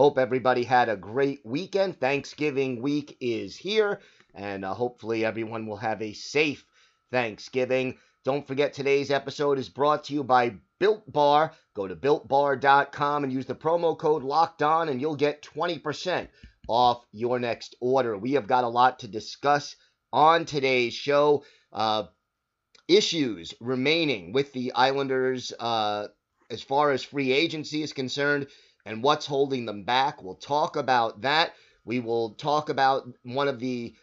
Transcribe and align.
Hope 0.00 0.16
everybody 0.16 0.64
had 0.64 0.88
a 0.88 0.96
great 0.96 1.44
weekend. 1.44 2.00
Thanksgiving 2.00 2.80
week 2.80 3.18
is 3.20 3.54
here, 3.54 4.00
and 4.34 4.64
uh, 4.64 4.72
hopefully 4.72 5.26
everyone 5.26 5.66
will 5.66 5.76
have 5.76 6.00
a 6.00 6.14
safe 6.14 6.64
Thanksgiving. 7.12 7.98
Don't 8.24 8.46
forget 8.46 8.72
today's 8.72 9.10
episode 9.10 9.58
is 9.58 9.68
brought 9.68 10.04
to 10.04 10.14
you 10.14 10.24
by 10.24 10.54
Built 10.78 11.02
Bar. 11.12 11.52
Go 11.74 11.86
to 11.86 11.94
builtbar.com 11.94 13.24
and 13.24 13.30
use 13.30 13.44
the 13.44 13.54
promo 13.54 13.98
code 13.98 14.22
Locked 14.22 14.62
On, 14.62 14.88
and 14.88 15.02
you'll 15.02 15.16
get 15.16 15.42
20% 15.42 16.28
off 16.66 17.04
your 17.12 17.38
next 17.38 17.76
order. 17.82 18.16
We 18.16 18.32
have 18.32 18.46
got 18.46 18.64
a 18.64 18.68
lot 18.68 19.00
to 19.00 19.06
discuss 19.06 19.76
on 20.14 20.46
today's 20.46 20.94
show. 20.94 21.44
Uh, 21.74 22.04
issues 22.88 23.52
remaining 23.60 24.32
with 24.32 24.54
the 24.54 24.72
Islanders 24.72 25.52
uh, 25.60 26.06
as 26.48 26.62
far 26.62 26.90
as 26.90 27.04
free 27.04 27.32
agency 27.32 27.82
is 27.82 27.92
concerned 27.92 28.46
and 28.84 29.02
what's 29.02 29.26
holding 29.26 29.66
them 29.66 29.84
back. 29.84 30.22
We'll 30.22 30.34
talk 30.36 30.76
about 30.76 31.22
that. 31.22 31.54
We 31.84 32.00
will 32.00 32.34
talk 32.34 32.68
about 32.68 33.08
one 33.22 33.48
of 33.48 33.58
the 33.58 33.94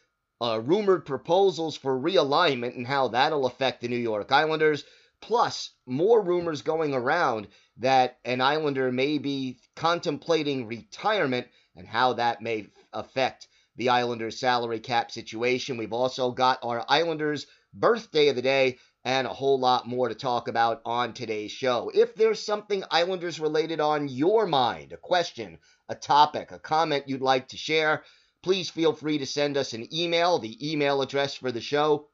uh, 0.41 0.61
rumored 0.63 1.05
proposals 1.05 1.77
for 1.77 1.99
realignment 1.99 2.75
and 2.75 2.85
how 2.85 3.09
that'll 3.09 3.45
affect 3.45 3.81
the 3.81 3.87
New 3.87 3.97
York 3.97 4.31
Islanders. 4.31 4.83
Plus, 5.21 5.71
more 5.85 6.21
rumors 6.21 6.61
going 6.61 6.93
around 6.93 7.47
that 7.77 8.19
an 8.23 8.41
Islander 8.41 8.91
may 8.91 9.17
be 9.17 9.59
contemplating 9.75 10.67
retirement 10.67 11.47
and 11.75 11.87
how 11.87 12.13
that 12.13 12.41
may 12.41 12.67
affect 12.93 13.47
the 13.75 13.89
Islanders' 13.89 14.39
salary 14.39 14.79
cap 14.79 15.11
situation. 15.11 15.77
We've 15.77 15.93
also 15.93 16.31
got 16.31 16.59
our 16.63 16.85
Islanders' 16.87 17.47
birthday 17.73 18.27
of 18.29 18.35
the 18.35 18.41
day 18.41 18.77
and 19.07 19.25
a 19.25 19.33
whole 19.33 19.57
lot 19.57 19.87
more 19.87 20.09
to 20.09 20.15
talk 20.15 20.49
about 20.49 20.81
on 20.83 21.13
today's 21.13 21.53
show. 21.53 21.89
If 21.93 22.13
there's 22.15 22.43
something 22.43 22.83
Islanders 22.91 23.39
related 23.39 23.79
on 23.79 24.09
your 24.09 24.45
mind, 24.45 24.91
a 24.91 24.97
question, 24.97 25.59
a 25.87 25.95
topic, 25.95 26.51
a 26.51 26.59
comment 26.59 27.07
you'd 27.07 27.21
like 27.21 27.47
to 27.47 27.57
share, 27.57 28.03
please 28.43 28.69
feel 28.69 28.91
free 28.91 29.19
to 29.19 29.25
send 29.25 29.55
us 29.55 29.71
an 29.71 29.87
email. 29.95 30.39
The 30.39 30.71
email 30.73 31.01
address 31.01 31.35
for 31.35 31.53
the 31.53 31.61
show, 31.61 32.09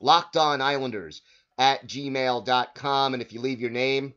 lockedonislanders 0.00 1.22
at 1.58 1.88
gmail.com. 1.88 3.14
And 3.14 3.20
if 3.20 3.32
you 3.32 3.40
leave 3.40 3.60
your 3.60 3.70
name 3.70 4.14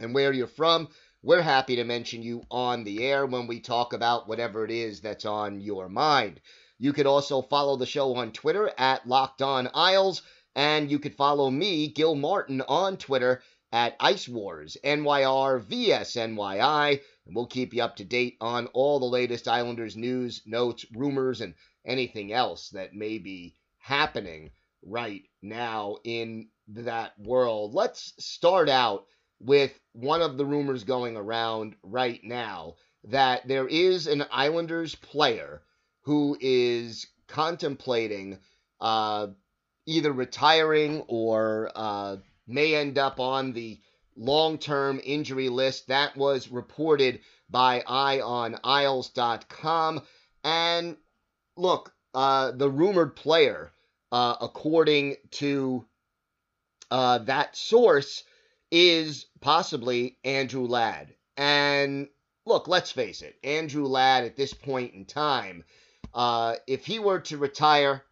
and 0.00 0.12
where 0.12 0.32
you're 0.32 0.48
from, 0.48 0.88
we're 1.22 1.42
happy 1.42 1.76
to 1.76 1.84
mention 1.84 2.24
you 2.24 2.42
on 2.50 2.82
the 2.82 3.04
air 3.04 3.24
when 3.24 3.46
we 3.46 3.60
talk 3.60 3.92
about 3.92 4.26
whatever 4.26 4.64
it 4.64 4.72
is 4.72 5.00
that's 5.00 5.24
on 5.24 5.60
your 5.60 5.88
mind. 5.88 6.40
You 6.80 6.92
could 6.92 7.06
also 7.06 7.40
follow 7.40 7.76
the 7.76 7.86
show 7.86 8.16
on 8.16 8.32
Twitter 8.32 8.68
at 8.76 9.06
Locked 9.06 9.42
On 9.42 9.70
Isles, 9.72 10.22
and 10.56 10.90
you 10.90 10.98
could 10.98 11.14
follow 11.14 11.50
me, 11.50 11.86
Gil 11.88 12.14
Martin, 12.14 12.62
on 12.62 12.96
Twitter 12.96 13.42
at 13.72 13.94
Ice 14.00 14.26
Wars, 14.26 14.78
NYR 14.82 15.62
VSNYI, 15.62 17.00
and 17.26 17.36
we'll 17.36 17.46
keep 17.46 17.74
you 17.74 17.82
up 17.82 17.96
to 17.96 18.04
date 18.04 18.38
on 18.40 18.66
all 18.68 18.98
the 18.98 19.04
latest 19.04 19.46
Islanders 19.46 19.96
news, 19.96 20.40
notes, 20.46 20.86
rumors, 20.94 21.42
and 21.42 21.54
anything 21.84 22.32
else 22.32 22.70
that 22.70 22.94
may 22.94 23.18
be 23.18 23.54
happening 23.76 24.50
right 24.82 25.24
now 25.42 25.98
in 26.04 26.48
that 26.68 27.12
world. 27.18 27.74
Let's 27.74 28.14
start 28.18 28.70
out 28.70 29.04
with 29.38 29.78
one 29.92 30.22
of 30.22 30.38
the 30.38 30.46
rumors 30.46 30.84
going 30.84 31.18
around 31.18 31.76
right 31.82 32.24
now 32.24 32.76
that 33.04 33.46
there 33.46 33.68
is 33.68 34.06
an 34.06 34.24
Islanders 34.32 34.94
player 34.94 35.62
who 36.04 36.38
is 36.40 37.06
contemplating 37.28 38.38
uh, 38.80 39.28
either 39.86 40.12
retiring 40.12 41.02
or 41.08 41.70
uh, 41.74 42.16
may 42.46 42.74
end 42.74 42.98
up 42.98 43.18
on 43.20 43.52
the 43.52 43.80
long 44.16 44.58
term 44.58 45.00
injury 45.02 45.48
list. 45.48 45.88
That 45.88 46.14
was 46.16 46.48
reported 46.48 47.20
by 47.48 47.80
IONIsles.com. 47.80 50.02
And 50.44 50.96
look, 51.56 51.92
uh, 52.14 52.52
the 52.52 52.70
rumored 52.70 53.16
player, 53.16 53.72
uh, 54.12 54.36
according 54.40 55.16
to 55.32 55.84
uh, 56.90 57.18
that 57.18 57.56
source, 57.56 58.22
is 58.70 59.26
possibly 59.40 60.18
Andrew 60.24 60.66
Ladd. 60.66 61.14
And 61.36 62.08
look, 62.44 62.68
let's 62.68 62.90
face 62.90 63.22
it, 63.22 63.36
Andrew 63.44 63.86
Ladd 63.86 64.24
at 64.24 64.36
this 64.36 64.54
point 64.54 64.94
in 64.94 65.04
time 65.04 65.64
uh, 66.14 66.56
if 66.66 66.86
he 66.86 66.98
were 66.98 67.20
to 67.20 67.36
retire 67.36 68.02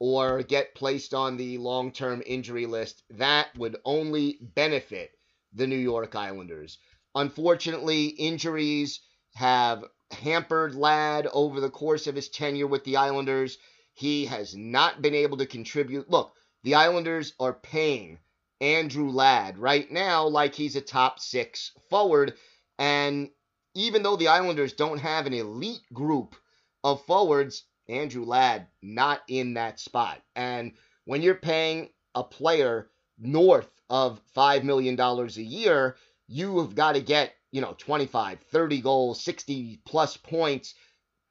or 0.00 0.42
get 0.42 0.74
placed 0.74 1.12
on 1.14 1.36
the 1.36 1.58
long 1.58 1.92
term 1.92 2.22
injury 2.26 2.66
list, 2.66 3.04
that 3.10 3.56
would 3.56 3.76
only 3.84 4.38
benefit 4.40 5.12
the 5.52 5.66
New 5.66 5.76
York 5.76 6.16
Islanders. 6.16 6.78
Unfortunately, 7.14 8.06
injuries 8.06 9.00
have 9.34 9.84
hampered 10.10 10.74
Ladd 10.74 11.28
over 11.32 11.60
the 11.60 11.70
course 11.70 12.06
of 12.06 12.16
his 12.16 12.30
tenure 12.30 12.66
with 12.66 12.82
the 12.84 12.96
Islanders. 12.96 13.58
He 13.92 14.24
has 14.26 14.56
not 14.56 15.02
been 15.02 15.14
able 15.14 15.36
to 15.36 15.46
contribute. 15.46 16.10
Look, 16.10 16.32
the 16.62 16.74
Islanders 16.74 17.34
are 17.38 17.52
paying 17.52 18.18
Andrew 18.60 19.10
Ladd 19.10 19.58
right 19.58 19.90
now 19.90 20.26
like 20.26 20.54
he's 20.54 20.76
a 20.76 20.80
top 20.80 21.20
six 21.20 21.72
forward. 21.90 22.34
And 22.78 23.30
even 23.74 24.02
though 24.02 24.16
the 24.16 24.28
Islanders 24.28 24.72
don't 24.72 24.98
have 24.98 25.26
an 25.26 25.34
elite 25.34 25.82
group 25.92 26.36
of 26.82 27.04
forwards, 27.04 27.64
Andrew 27.90 28.24
Ladd 28.24 28.68
not 28.82 29.20
in 29.28 29.54
that 29.54 29.80
spot. 29.80 30.20
And 30.36 30.72
when 31.04 31.22
you're 31.22 31.34
paying 31.34 31.90
a 32.14 32.24
player 32.24 32.88
north 33.18 33.70
of 33.88 34.20
$5 34.36 34.62
million 34.64 34.98
a 34.98 35.24
year, 35.40 35.96
you 36.26 36.58
have 36.60 36.74
got 36.74 36.92
to 36.94 37.00
get, 37.00 37.32
you 37.50 37.60
know, 37.60 37.74
25, 37.78 38.40
30 38.40 38.80
goals, 38.80 39.22
60 39.22 39.80
plus 39.84 40.16
points, 40.16 40.74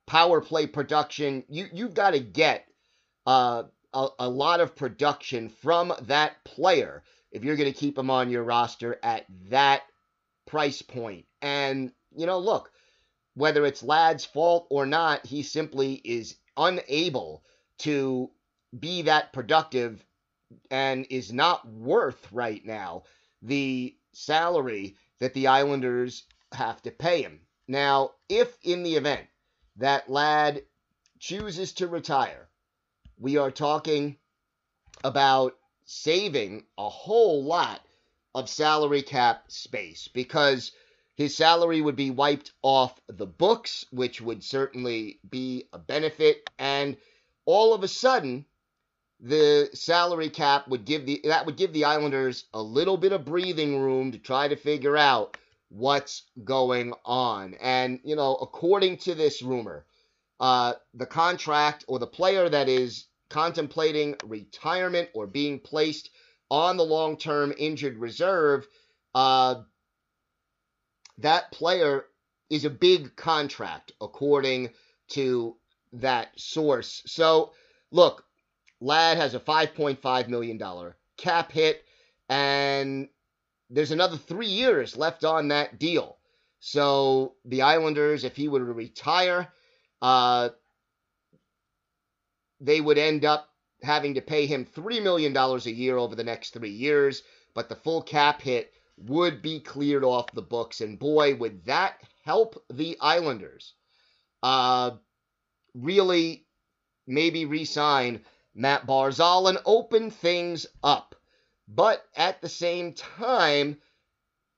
power 0.06 0.42
play 0.42 0.68
production. 0.68 1.44
You, 1.48 1.68
you've 1.72 1.94
got 1.94 2.12
to 2.12 2.20
get 2.20 2.66
uh, 3.26 3.64
a, 3.94 4.08
a 4.20 4.30
lot 4.30 4.60
of 4.60 4.76
production 4.76 5.50
from 5.50 5.94
that 6.02 6.44
player 6.44 7.04
if 7.32 7.44
you're 7.44 7.56
going 7.56 7.72
to 7.72 7.80
keep 7.80 7.98
him 7.98 8.10
on 8.10 8.30
your 8.30 8.44
roster 8.44 9.00
at 9.04 9.26
that 9.50 9.84
price 10.48 10.82
point. 10.82 11.26
And, 11.42 11.92
you 12.16 12.26
know, 12.26 12.40
look, 12.40 12.72
whether 13.40 13.66
it's 13.66 13.82
Ladd's 13.82 14.26
fault 14.26 14.68
or 14.70 14.86
not, 14.86 15.26
he 15.26 15.44
simply 15.44 15.94
is 16.04 16.36
unable 16.58 17.42
to 17.78 18.30
be 18.78 19.04
that 19.04 19.32
productive 19.32 20.04
and 20.70 21.08
is 21.10 21.32
not 21.32 21.66
worth 21.66 22.28
right 22.34 22.66
now 22.66 23.04
the 23.42 23.96
salary 24.12 24.98
that 25.20 25.34
the 25.34 25.48
Islanders 25.48 26.24
have 26.52 26.82
to 26.82 26.92
pay 26.92 27.22
him. 27.22 27.40
Now, 27.66 28.12
if 28.28 28.58
in 28.62 28.84
the 28.84 28.98
event 28.98 29.28
that 29.78 30.10
Ladd 30.10 30.64
chooses 31.20 31.72
to 31.74 31.88
retire, 31.88 32.50
we 33.18 33.38
are 33.38 33.52
talking 33.52 34.18
about 35.06 35.56
saving 35.86 36.66
a 36.78 36.90
whole 36.90 37.42
lot 37.46 37.80
of 38.36 38.50
salary 38.50 39.02
cap 39.02 39.46
space 39.48 40.10
because 40.10 40.74
his 41.20 41.36
salary 41.36 41.82
would 41.82 41.98
be 41.98 42.12
wiped 42.12 42.54
off 42.62 42.98
the 43.08 43.26
books, 43.26 43.86
which 43.92 44.22
would 44.22 44.42
certainly 44.42 45.20
be 45.30 45.68
a 45.74 45.78
benefit. 45.78 46.50
And 46.58 46.96
all 47.44 47.74
of 47.74 47.84
a 47.84 47.90
sudden, 47.90 48.46
the 49.20 49.70
salary 49.74 50.30
cap 50.30 50.70
would 50.70 50.86
give 50.86 51.06
the 51.06 51.20
that 51.26 51.46
would 51.46 51.58
give 51.58 51.74
the 51.74 51.84
Islanders 51.84 52.46
a 52.54 52.62
little 52.62 52.96
bit 52.96 53.12
of 53.12 53.26
breathing 53.26 53.82
room 53.82 54.14
to 54.14 54.18
try 54.18 54.48
to 54.48 54.56
figure 54.56 54.96
out 54.96 55.36
what's 55.68 56.24
going 56.46 56.94
on. 57.04 57.54
And 57.56 58.00
you 58.06 58.16
know, 58.16 58.36
according 58.36 59.00
to 59.00 59.14
this 59.14 59.42
rumor, 59.42 59.86
uh, 60.40 60.76
the 60.94 61.06
contract 61.06 61.84
or 61.90 62.00
the 62.00 62.08
player 62.08 62.48
that 62.48 62.70
is 62.70 63.08
contemplating 63.30 64.16
retirement 64.24 65.10
or 65.14 65.28
being 65.28 65.60
placed 65.60 66.12
on 66.50 66.78
the 66.78 66.86
long-term 66.86 67.54
injured 67.58 67.98
reserve, 67.98 68.66
uh, 69.14 69.56
that 71.22 71.52
player 71.52 72.06
is 72.50 72.66
a 72.66 72.70
big 72.70 73.16
contract 73.16 73.92
according 74.02 74.70
to 75.10 75.56
that 75.94 76.40
source. 76.40 77.02
So, 77.06 77.52
look, 77.92 78.24
Ladd 78.82 79.18
has 79.18 79.34
a 79.34 79.40
$5.5 79.40 80.28
million 80.28 80.94
cap 81.18 81.52
hit, 81.52 81.84
and 82.30 83.10
there's 83.70 83.92
another 83.92 84.18
three 84.18 84.48
years 84.48 84.98
left 84.98 85.24
on 85.24 85.50
that 85.50 85.80
deal. 85.80 86.18
So 86.60 87.36
the 87.46 87.62
Islanders, 87.62 88.24
if 88.24 88.36
he 88.36 88.48
were 88.48 88.60
to 88.60 88.66
retire, 88.66 89.48
uh, 90.02 90.50
they 92.60 92.82
would 92.82 92.98
end 92.98 93.26
up 93.26 93.50
having 93.82 94.16
to 94.16 94.22
pay 94.22 94.46
him 94.46 94.66
$3 94.66 95.02
million 95.02 95.36
a 95.36 95.58
year 95.70 95.98
over 95.98 96.16
the 96.16 96.24
next 96.24 96.54
three 96.54 96.72
years, 96.72 97.24
but 97.54 97.70
the 97.70 97.76
full 97.76 98.02
cap 98.02 98.42
hit 98.42 98.74
would 99.08 99.42
be 99.42 99.60
cleared 99.60 100.04
off 100.04 100.32
the 100.32 100.42
books. 100.42 100.82
And 100.82 101.00
boy, 101.00 101.36
would 101.36 101.66
that 101.66 102.02
help 102.24 102.64
the 102.70 102.98
Islanders 103.00 103.74
uh, 104.44 104.92
really 105.74 106.46
maybe 107.08 107.46
re 107.46 107.66
sign 107.66 108.22
Matt 108.54 108.86
Barzal 108.86 109.50
and 109.50 109.58
open 109.66 110.12
things 110.12 110.66
up. 110.84 111.16
But 111.68 112.04
at 112.16 112.42
the 112.42 112.50
same 112.50 112.94
time, 112.94 113.78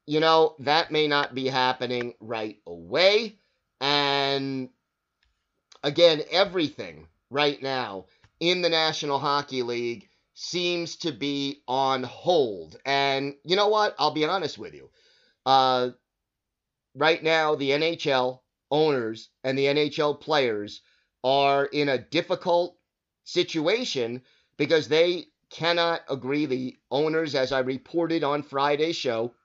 you 0.06 0.20
know, 0.20 0.56
that 0.60 0.92
may 0.92 1.08
not 1.08 1.36
be 1.36 1.48
happening 1.48 2.14
right 2.20 2.58
away. 2.66 3.38
And 3.80 4.70
again, 5.84 6.22
everything 6.32 7.08
right 7.30 7.62
now 7.62 8.06
in 8.40 8.62
the 8.62 8.70
National 8.70 9.20
Hockey 9.20 9.62
League 9.62 10.10
seems 10.42 10.96
to 10.96 11.12
be 11.12 11.62
on 11.68 12.02
hold. 12.02 12.76
And 12.84 13.36
you 13.44 13.56
know 13.56 13.68
what? 13.68 13.94
I'll 14.00 14.10
be 14.10 14.26
honest 14.26 14.58
with 14.58 14.74
you. 14.74 14.90
Uh, 15.46 15.92
right 16.96 17.22
now, 17.22 17.54
the 17.54 17.70
NHL 17.70 18.40
owners 18.72 19.30
and 19.44 19.56
the 19.56 19.66
NHL 19.66 20.20
players 20.20 20.82
are 21.24 21.66
in 21.66 21.90
a 21.90 22.00
difficult 22.00 22.76
situation 23.24 24.24
because 24.58 24.88
they 24.88 25.26
cannot 25.52 26.02
agree. 26.10 26.48
The 26.48 26.76
owners, 26.90 27.36
as 27.36 27.52
I 27.52 27.60
reported 27.60 28.24
on 28.24 28.42
Friday's 28.42 28.96
show, 28.96 29.36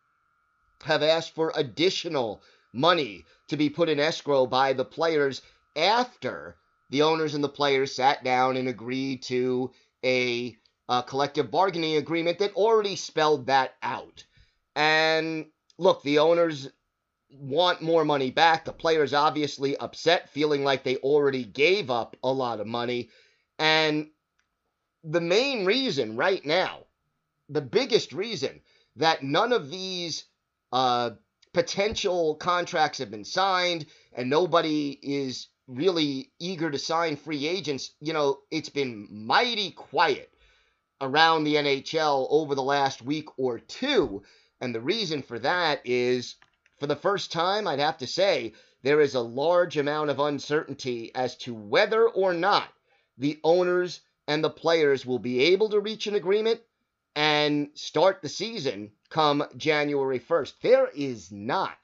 have 0.82 1.02
asked 1.02 1.34
for 1.34 1.52
additional 1.56 2.40
money 2.72 3.26
to 3.48 3.58
be 3.58 3.68
put 3.68 3.90
in 3.90 4.00
escrow 4.00 4.46
by 4.46 4.72
the 4.72 4.84
players 4.84 5.42
after 5.76 6.56
the 6.88 7.02
owners 7.02 7.34
and 7.34 7.44
the 7.44 7.50
players 7.50 7.94
sat 7.94 8.24
down 8.24 8.56
and 8.56 8.66
agreed 8.66 9.22
to 9.24 9.70
a, 10.02 10.56
a 10.88 11.02
collective 11.02 11.50
bargaining 11.50 11.96
agreement 11.96 12.38
that 12.38 12.54
already 12.54 12.96
spelled 12.96 13.46
that 13.46 13.74
out. 13.82 14.24
And 14.74 15.46
look, 15.78 16.02
the 16.02 16.18
owners 16.18 16.68
want 17.30 17.82
more 17.82 18.04
money 18.04 18.30
back. 18.30 18.64
The 18.64 18.72
players 18.72 19.12
obviously 19.12 19.76
upset, 19.76 20.30
feeling 20.30 20.64
like 20.64 20.84
they 20.84 20.96
already 20.98 21.44
gave 21.44 21.90
up 21.90 22.16
a 22.22 22.32
lot 22.32 22.60
of 22.60 22.66
money. 22.66 23.10
And 23.58 24.10
the 25.02 25.20
main 25.20 25.64
reason 25.64 26.16
right 26.16 26.44
now, 26.44 26.80
the 27.48 27.60
biggest 27.60 28.12
reason 28.12 28.60
that 28.96 29.22
none 29.22 29.52
of 29.52 29.70
these 29.70 30.24
uh, 30.72 31.10
potential 31.52 32.34
contracts 32.36 32.98
have 32.98 33.10
been 33.10 33.24
signed 33.24 33.86
and 34.12 34.28
nobody 34.30 34.98
is 35.02 35.48
really 35.68 36.30
eager 36.38 36.70
to 36.70 36.78
sign 36.78 37.16
free 37.16 37.46
agents, 37.46 37.92
you 38.00 38.12
know, 38.12 38.38
it's 38.50 38.68
been 38.68 39.08
mighty 39.10 39.72
quiet 39.72 40.30
around 41.00 41.44
the 41.44 41.54
NHL 41.54 42.26
over 42.30 42.54
the 42.54 42.62
last 42.62 43.02
week 43.02 43.28
or 43.38 43.58
two. 43.58 44.22
And 44.60 44.74
the 44.74 44.80
reason 44.80 45.22
for 45.22 45.38
that 45.40 45.80
is, 45.84 46.36
for 46.78 46.86
the 46.86 46.96
first 46.96 47.32
time, 47.32 47.66
I'd 47.66 47.78
have 47.78 47.98
to 47.98 48.06
say, 48.06 48.54
there 48.82 49.00
is 49.00 49.14
a 49.14 49.20
large 49.20 49.76
amount 49.76 50.10
of 50.10 50.20
uncertainty 50.20 51.14
as 51.14 51.36
to 51.38 51.54
whether 51.54 52.08
or 52.08 52.32
not 52.32 52.68
the 53.18 53.38
owners 53.42 54.00
and 54.28 54.42
the 54.42 54.50
players 54.50 55.04
will 55.04 55.18
be 55.18 55.40
able 55.40 55.70
to 55.70 55.80
reach 55.80 56.06
an 56.06 56.14
agreement 56.14 56.60
and 57.14 57.70
start 57.74 58.20
the 58.22 58.28
season 58.28 58.92
come 59.08 59.44
January 59.56 60.20
1st. 60.20 60.54
There 60.62 60.88
is 60.88 61.32
not, 61.32 61.76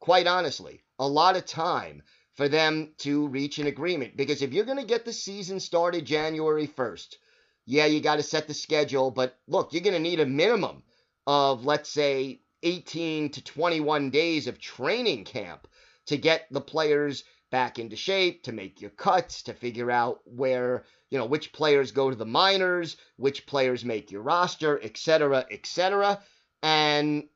quite 0.00 0.26
honestly, 0.26 0.82
a 0.98 1.06
lot 1.06 1.36
of 1.36 1.44
time 1.44 2.02
for 2.34 2.48
them 2.48 2.94
to 2.98 3.28
reach 3.28 3.58
an 3.58 3.66
agreement 3.66 4.16
because 4.16 4.42
if 4.42 4.52
you're 4.52 4.64
going 4.64 4.78
to 4.78 4.84
get 4.84 5.04
the 5.04 5.12
season 5.12 5.60
started 5.60 6.04
January 6.04 6.66
1st, 6.66 7.16
yeah, 7.66 7.86
you 7.86 8.00
got 8.00 8.16
to 8.16 8.22
set 8.22 8.46
the 8.46 8.54
schedule, 8.54 9.10
but 9.10 9.38
look, 9.46 9.72
you're 9.72 9.82
going 9.82 9.94
to 9.94 10.00
need 10.00 10.20
a 10.20 10.26
minimum 10.26 10.82
of, 11.26 11.64
let's 11.64 11.90
say, 11.90 12.40
18 12.62 13.30
to 13.30 13.44
21 13.44 14.10
days 14.10 14.46
of 14.46 14.58
training 14.58 15.24
camp 15.24 15.66
to 16.06 16.16
get 16.16 16.46
the 16.50 16.60
players 16.60 17.24
back 17.50 17.78
into 17.78 17.96
shape, 17.96 18.42
to 18.42 18.52
make 18.52 18.80
your 18.80 18.90
cuts, 18.90 19.42
to 19.44 19.54
figure 19.54 19.90
out 19.90 20.20
where, 20.24 20.84
you 21.10 21.18
know, 21.18 21.26
which 21.26 21.52
players 21.52 21.92
go 21.92 22.10
to 22.10 22.16
the 22.16 22.26
minors, 22.26 22.96
which 23.16 23.46
players 23.46 23.84
make 23.84 24.10
your 24.10 24.22
roster, 24.22 24.80
etc., 24.82 25.46
etc. 25.50 26.20
And 26.62 27.28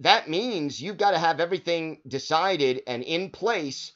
that 0.00 0.28
means 0.28 0.80
you've 0.80 0.98
got 0.98 1.12
to 1.12 1.18
have 1.18 1.40
everything 1.40 2.00
decided 2.06 2.82
and 2.86 3.02
in 3.02 3.30
place 3.30 3.92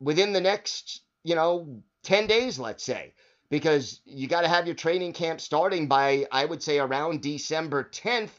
within 0.00 0.32
the 0.32 0.40
next, 0.40 1.00
you 1.24 1.34
know, 1.34 1.82
10 2.04 2.26
days, 2.26 2.58
let's 2.58 2.84
say, 2.84 3.14
because 3.50 4.00
you 4.04 4.28
got 4.28 4.42
to 4.42 4.48
have 4.48 4.66
your 4.66 4.74
training 4.74 5.12
camp 5.12 5.40
starting 5.40 5.88
by, 5.88 6.26
I 6.30 6.44
would 6.44 6.62
say, 6.62 6.78
around 6.78 7.22
December 7.22 7.84
10th. 7.84 8.30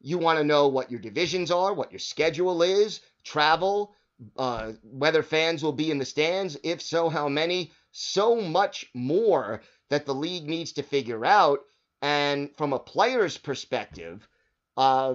You 0.00 0.18
want 0.18 0.38
to 0.38 0.44
know 0.44 0.68
what 0.68 0.90
your 0.90 1.00
divisions 1.00 1.50
are, 1.50 1.74
what 1.74 1.92
your 1.92 1.98
schedule 1.98 2.62
is, 2.62 3.00
travel, 3.24 3.94
uh, 4.36 4.72
whether 4.82 5.22
fans 5.22 5.62
will 5.62 5.72
be 5.72 5.90
in 5.90 5.98
the 5.98 6.04
stands, 6.04 6.56
if 6.62 6.80
so, 6.80 7.08
how 7.08 7.28
many, 7.28 7.72
so 7.92 8.40
much 8.40 8.86
more 8.94 9.62
that 9.90 10.06
the 10.06 10.14
league 10.14 10.48
needs 10.48 10.72
to 10.72 10.82
figure 10.82 11.24
out. 11.24 11.60
And 12.00 12.50
from 12.56 12.72
a 12.72 12.78
player's 12.78 13.36
perspective, 13.36 14.26
uh, 14.76 15.14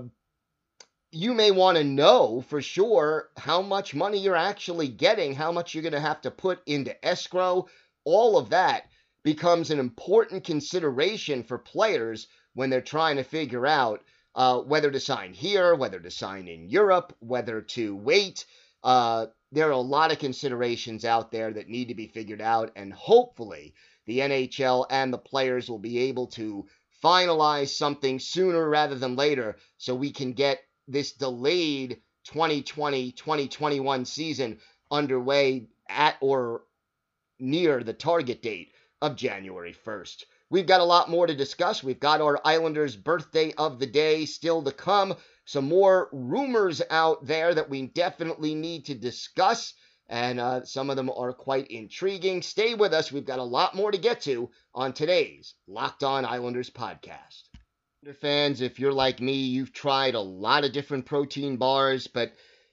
you 1.12 1.34
may 1.34 1.52
want 1.52 1.78
to 1.78 1.84
know 1.84 2.42
for 2.50 2.62
sure 2.62 3.30
how 3.38 3.62
much 3.62 3.96
money 3.96 4.18
you're 4.18 4.36
actually 4.36 4.90
getting, 4.90 5.34
how 5.34 5.52
much 5.52 5.74
you're 5.74 5.84
going 5.84 5.94
to 5.94 6.00
have 6.00 6.22
to 6.22 6.32
put 6.32 6.60
into 6.66 7.06
escrow. 7.06 7.68
All 8.04 8.38
of 8.38 8.50
that 8.50 8.88
becomes 9.24 9.72
an 9.72 9.80
important 9.80 10.44
consideration 10.44 11.44
for 11.44 11.58
players 11.58 12.28
when 12.54 12.70
they're 12.70 12.82
trying 12.82 13.18
to 13.18 13.24
figure 13.24 13.66
out 13.66 14.04
uh, 14.36 14.60
whether 14.60 14.92
to 14.92 15.00
sign 15.00 15.34
here, 15.34 15.76
whether 15.76 16.00
to 16.00 16.12
sign 16.12 16.48
in 16.48 16.70
Europe, 16.70 17.16
whether 17.20 17.62
to 17.62 17.96
wait. 17.96 18.46
Uh, 18.84 19.28
there 19.52 19.68
are 19.68 19.72
a 19.72 19.78
lot 19.78 20.12
of 20.12 20.20
considerations 20.20 21.06
out 21.06 21.32
there 21.32 21.52
that 21.52 21.70
need 21.70 21.88
to 21.88 21.96
be 21.96 22.08
figured 22.08 22.42
out, 22.42 22.72
and 22.76 22.92
hopefully 22.92 23.74
the 24.06 24.20
NHL 24.20 24.86
and 24.90 25.14
the 25.14 25.18
players 25.18 25.70
will 25.70 25.80
be 25.80 26.00
able 26.00 26.28
to 26.28 26.66
finalize 27.04 27.70
something 27.70 28.20
sooner 28.20 28.68
rather 28.68 28.96
than 28.96 29.16
later 29.16 29.58
so 29.78 29.94
we 29.94 30.12
can 30.12 30.34
get 30.34 30.60
this 30.88 31.14
delayed 31.14 32.02
2020 32.26 33.12
2021 33.12 34.06
season 34.06 34.58
underway 34.90 35.68
at 35.90 36.16
or 36.22 36.64
near 37.40 37.84
the 37.84 37.94
target 37.94 38.42
date 38.42 38.72
of 39.04 39.18
January 39.18 39.76
1st. 39.86 40.24
We've 40.50 40.66
got 40.66 40.80
a 40.80 40.86
lot 40.86 41.10
more 41.10 41.28
to 41.28 41.36
discuss. 41.36 41.84
We've 41.84 42.00
got 42.00 42.22
our 42.22 42.40
Islanders' 42.46 42.96
birthday 42.96 43.54
of 43.58 43.78
the 43.78 43.86
day 43.86 44.24
still 44.26 44.64
to 44.64 44.72
come 44.72 45.16
some 45.44 45.66
more 45.66 46.08
rumors 46.14 46.82
out 46.90 47.26
there 47.26 47.54
that 47.54 47.70
we 47.70 47.88
definitely 47.88 48.56
need 48.56 48.86
to 48.86 48.96
discuss, 48.96 49.74
and 50.08 50.40
uh, 50.40 50.64
some 50.64 50.90
of 50.90 50.96
them 50.96 51.10
are 51.10 51.34
quite 51.34 51.68
intriguing. 51.68 52.42
Stay 52.42 52.76
with 52.76 52.94
us. 52.94 53.12
We've 53.12 53.26
got 53.26 53.40
a 53.40 53.44
lot 53.44 53.76
more 53.76 53.92
to 53.92 53.98
get 53.98 54.22
to 54.22 54.50
on 54.74 54.94
today's 54.94 55.54
Locked 55.68 56.04
On 56.04 56.24
Islanders 56.24 56.70
podcast. 56.70 57.50
Fans, 58.22 58.62
if 58.62 58.80
you're 58.80 58.94
like 58.94 59.20
me, 59.20 59.34
you've 59.34 59.74
tried 59.74 60.16
a 60.16 60.22
lot 60.22 60.64
of 60.64 60.72
different 60.72 61.06
protein 61.06 61.58
bars, 61.58 62.08
but 62.08 62.32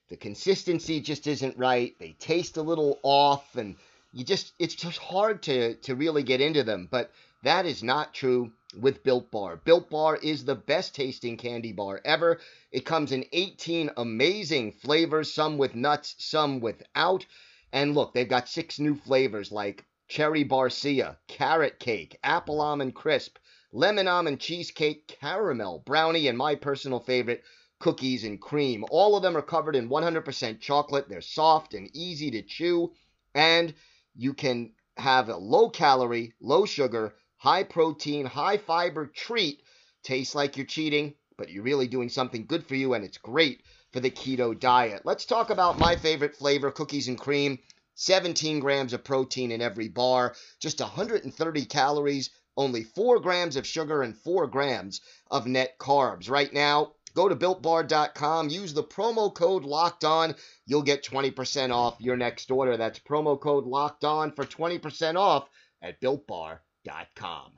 the 0.08 0.16
consistency 0.16 1.00
just 1.00 1.26
isn't 1.26 1.58
right. 1.58 1.96
They 1.98 2.12
taste 2.12 2.56
a 2.56 2.62
little 2.62 3.00
off, 3.02 3.56
and 3.56 3.74
you 4.12 4.24
just 4.24 4.52
it's 4.58 4.74
just 4.74 4.98
hard 4.98 5.42
to 5.42 5.74
to 5.74 5.94
really 5.94 6.22
get 6.22 6.40
into 6.40 6.64
them. 6.64 6.88
But 6.90 7.12
that 7.42 7.64
is 7.64 7.82
not 7.82 8.12
true 8.12 8.52
with 8.78 9.02
Built 9.02 9.30
Bar. 9.30 9.56
Built 9.56 9.88
Bar 9.88 10.16
is 10.16 10.44
the 10.44 10.54
best 10.54 10.94
tasting 10.94 11.36
candy 11.36 11.72
bar 11.72 12.00
ever. 12.04 12.40
It 12.72 12.84
comes 12.84 13.12
in 13.12 13.24
18 13.32 13.90
amazing 13.96 14.72
flavors, 14.72 15.32
some 15.32 15.58
with 15.58 15.74
nuts, 15.74 16.16
some 16.18 16.60
without. 16.60 17.24
And 17.72 17.94
look, 17.94 18.12
they've 18.12 18.28
got 18.28 18.48
six 18.48 18.78
new 18.78 18.96
flavors 18.96 19.52
like 19.52 19.84
cherry 20.08 20.44
barcia, 20.44 21.16
carrot 21.28 21.78
cake, 21.78 22.18
apple 22.24 22.60
almond 22.60 22.94
crisp, 22.94 23.38
lemon 23.72 24.08
almond 24.08 24.40
cheesecake, 24.40 25.06
caramel 25.06 25.82
brownie, 25.86 26.26
and 26.26 26.36
my 26.36 26.56
personal 26.56 26.98
favorite, 26.98 27.44
cookies 27.78 28.24
and 28.24 28.40
cream. 28.40 28.84
All 28.90 29.16
of 29.16 29.22
them 29.22 29.36
are 29.36 29.42
covered 29.42 29.76
in 29.76 29.88
100% 29.88 30.60
chocolate. 30.60 31.08
They're 31.08 31.20
soft 31.20 31.74
and 31.74 31.88
easy 31.94 32.30
to 32.32 32.42
chew, 32.42 32.92
and 33.34 33.72
you 34.14 34.34
can 34.34 34.72
have 34.96 35.28
a 35.28 35.36
low 35.36 35.70
calorie, 35.70 36.34
low 36.40 36.66
sugar, 36.66 37.14
high 37.36 37.64
protein, 37.64 38.26
high 38.26 38.58
fiber 38.58 39.06
treat. 39.06 39.62
Tastes 40.02 40.34
like 40.34 40.56
you're 40.56 40.66
cheating, 40.66 41.14
but 41.36 41.50
you're 41.50 41.62
really 41.62 41.88
doing 41.88 42.08
something 42.08 42.46
good 42.46 42.66
for 42.66 42.74
you, 42.74 42.94
and 42.94 43.04
it's 43.04 43.18
great 43.18 43.62
for 43.92 44.00
the 44.00 44.10
keto 44.10 44.58
diet. 44.58 45.02
Let's 45.04 45.24
talk 45.24 45.50
about 45.50 45.78
my 45.78 45.96
favorite 45.96 46.36
flavor, 46.36 46.70
cookies 46.70 47.08
and 47.08 47.18
cream. 47.18 47.58
17 47.94 48.60
grams 48.60 48.94
of 48.94 49.04
protein 49.04 49.50
in 49.50 49.60
every 49.60 49.88
bar, 49.88 50.34
just 50.58 50.80
130 50.80 51.64
calories, 51.66 52.30
only 52.56 52.82
4 52.82 53.20
grams 53.20 53.56
of 53.56 53.66
sugar, 53.66 54.02
and 54.02 54.16
4 54.16 54.46
grams 54.46 55.02
of 55.30 55.46
net 55.46 55.78
carbs. 55.78 56.30
Right 56.30 56.52
now, 56.52 56.92
go 57.20 57.28
to 57.28 57.36
builtbar.com, 57.36 58.48
use 58.48 58.72
the 58.72 58.82
promo 58.82 59.34
code 59.34 59.62
locked 59.64 60.04
on. 60.04 60.34
You'll 60.64 60.80
get 60.80 61.04
20% 61.04 61.70
off 61.70 61.96
your 62.00 62.16
next 62.16 62.50
order. 62.50 62.78
That's 62.78 62.98
promo 62.98 63.38
code 63.38 63.66
locked 63.66 64.04
on 64.04 64.32
for 64.32 64.46
20% 64.46 65.16
off 65.16 65.46
at 65.82 66.00
builtbar.com. 66.00 67.52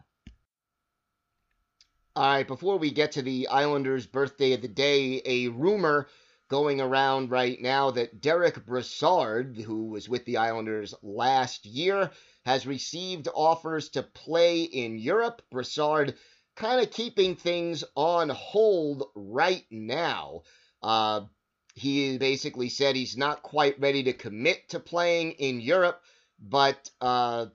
All 2.15 2.25
right, 2.25 2.47
before 2.47 2.77
we 2.77 2.91
get 2.91 3.13
to 3.13 3.23
the 3.23 3.47
Islanders' 3.47 4.05
birthday 4.05 4.53
of 4.53 4.63
the 4.63 4.69
day, 4.69 5.23
a 5.25 5.49
rumor 5.49 6.09
going 6.51 6.81
around 6.81 7.31
right 7.31 7.63
now 7.63 7.93
that 7.93 8.21
Derek 8.21 8.67
Brassard, 8.67 9.57
who 9.57 9.85
was 9.85 10.09
with 10.09 10.25
the 10.25 10.39
Islanders 10.39 10.93
last 11.03 11.67
year, 11.67 12.11
has 12.45 12.67
received 12.67 13.29
offers 13.33 13.91
to 13.91 14.03
play 14.03 14.63
in 14.65 14.99
Europe. 14.99 15.41
Brassard 15.53 16.17
kind 16.57 16.81
of 16.81 16.91
keeping 16.91 17.37
things 17.37 17.85
on 17.95 18.29
hold 18.29 19.05
right 19.15 19.65
now. 19.71 20.43
Uh, 20.83 21.23
he 21.75 22.19
basically 22.19 22.69
said 22.69 22.95
he's 22.95 23.17
not 23.17 23.43
quite 23.43 23.81
ready 23.81 24.03
to 24.05 24.13
commit 24.13 24.69
to 24.71 24.81
playing 24.81 25.33
in 25.33 25.61
Europe, 25.61 26.01
but 26.39 26.91
uh, 27.01 27.47